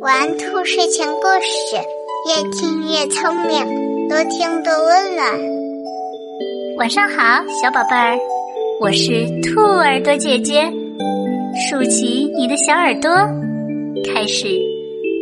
[0.00, 1.76] 玩兔睡前故事，
[2.28, 5.26] 越听越聪明，多听多温暖。
[6.76, 8.18] 晚上好，小宝贝儿，
[8.82, 10.70] 我是兔耳朵姐姐，
[11.70, 13.10] 竖起你的小耳朵，
[14.04, 14.44] 开始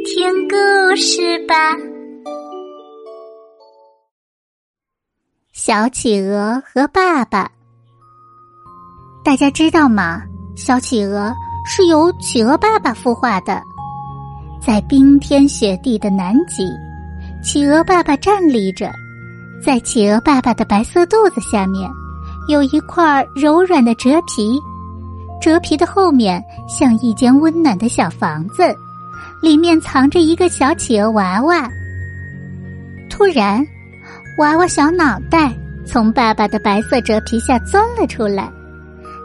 [0.07, 1.77] 听故事吧。
[5.53, 7.49] 小企鹅和爸爸，
[9.25, 10.25] 大家知道吗？
[10.57, 11.33] 小企鹅
[11.65, 13.63] 是由企鹅爸爸孵化的。
[14.61, 16.69] 在冰天雪地的南极，
[17.43, 18.93] 企鹅爸爸站立着，
[19.65, 21.91] 在企鹅爸爸的白色肚子下面，
[22.49, 24.61] 有一块柔软的蛰皮，
[25.41, 28.63] 蛰皮的后面像一间温暖的小房子，
[29.41, 31.69] 里面藏着一个小企鹅娃娃。
[33.11, 33.65] 突然，
[34.39, 35.53] 娃娃小脑袋
[35.85, 38.49] 从爸爸的白色蛰皮下钻了出来，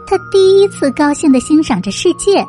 [0.08, 2.42] 他第一次高兴的欣赏着世界。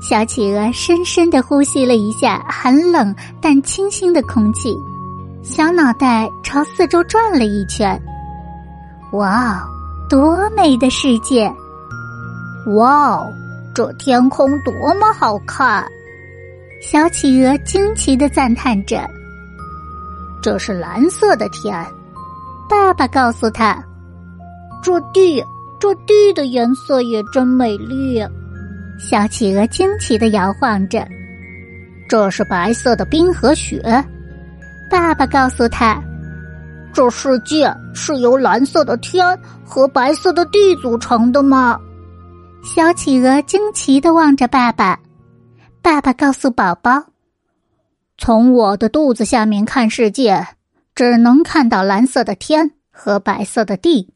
[0.00, 4.76] 小企鹅深深的呼吸了一下很冷但清新的空气，
[5.44, 7.96] 小脑袋朝四周转了一圈。
[9.12, 9.68] 哇哦，
[10.08, 11.48] 多美的世界！
[12.74, 13.32] 哇哦，
[13.72, 15.86] 这天空多么好看！
[16.82, 19.08] 小企鹅惊奇的赞叹着。
[20.42, 21.86] 这是蓝色的天，
[22.68, 23.80] 爸爸告诉他。
[24.82, 25.44] 这地，
[25.80, 28.22] 这地的颜色也真美丽。
[28.98, 31.08] 小企鹅惊奇的摇晃着，
[32.06, 33.82] 这是白色的冰和雪。
[34.90, 35.98] 爸爸告诉他，
[36.92, 41.80] 这世界是由蓝色的天和白色的地组成的吗？
[42.62, 45.00] 小企鹅惊奇的望着爸爸。
[45.80, 47.04] 爸爸告诉宝宝，
[48.18, 50.46] 从我的肚子下面看世界，
[50.94, 54.12] 只能看到蓝色的天和白色的地。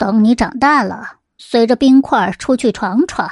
[0.00, 3.30] 等你长大了，随着冰块出去闯闯。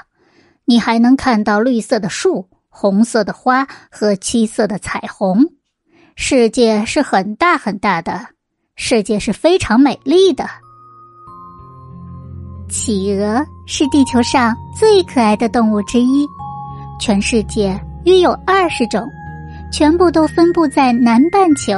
[0.67, 5.47] 你还能看到绿色的树、红色的花和七色的彩虹。
[6.15, 8.21] 世界是很大很大的，
[8.77, 10.45] 世界是非常美丽的。
[12.69, 16.27] 企鹅是地球上最可爱的动物之一，
[17.01, 19.09] 全世界约有二十种，
[19.73, 21.73] 全部都分布在南半球。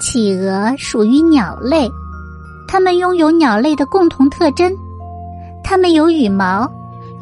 [0.00, 1.88] 企鹅属于鸟类，
[2.68, 4.72] 它们拥有鸟类的共同特征，
[5.64, 6.70] 它们有羽毛。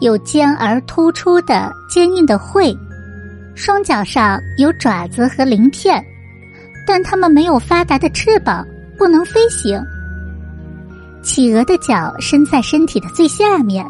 [0.01, 2.77] 有尖而突出的坚硬的喙，
[3.55, 6.05] 双脚上有爪子和鳞片，
[6.87, 8.62] 但它们没有发达的翅膀，
[8.99, 9.83] 不能飞行。
[11.23, 13.87] 企鹅的脚伸在身体的最下面，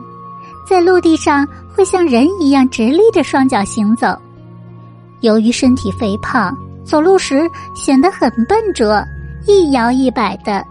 [0.65, 1.44] 在陆地上
[1.75, 4.17] 会像人一样直立着双脚行走。
[5.23, 9.05] 由于身体肥胖，走路时显得很笨拙，
[9.44, 10.65] 一摇一摆的，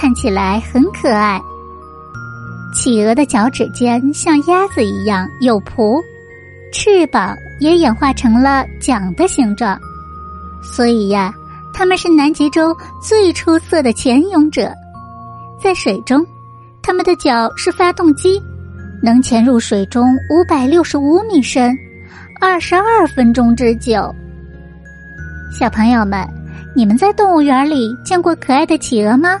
[0.00, 1.42] 看起来很可爱。
[2.72, 6.00] 企鹅的脚趾尖像鸭子一样有蹼，
[6.72, 9.76] 翅膀也演化成了桨的形状，
[10.62, 11.34] 所以呀，
[11.74, 12.72] 它们是南极洲
[13.02, 14.72] 最出色的潜泳者。
[15.60, 16.24] 在水中，
[16.80, 18.40] 它们的脚是发动机，
[19.02, 21.76] 能潜入水中五百六十五米深，
[22.40, 24.14] 二十二分钟之久。
[25.50, 26.24] 小朋友们，
[26.76, 29.40] 你们在动物园里见过可爱的企鹅吗？